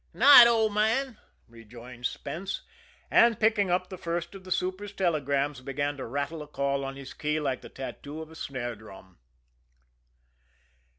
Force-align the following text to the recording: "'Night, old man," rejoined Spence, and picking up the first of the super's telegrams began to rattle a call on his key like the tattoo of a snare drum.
"'Night, 0.15 0.47
old 0.47 0.73
man," 0.73 1.19
rejoined 1.47 2.07
Spence, 2.07 2.63
and 3.11 3.39
picking 3.39 3.69
up 3.69 3.87
the 3.89 3.99
first 3.99 4.33
of 4.33 4.43
the 4.43 4.51
super's 4.51 4.91
telegrams 4.91 5.61
began 5.61 5.95
to 5.97 6.07
rattle 6.07 6.41
a 6.41 6.47
call 6.47 6.83
on 6.83 6.95
his 6.95 7.13
key 7.13 7.39
like 7.39 7.61
the 7.61 7.69
tattoo 7.69 8.19
of 8.19 8.31
a 8.31 8.35
snare 8.35 8.75
drum. 8.75 9.19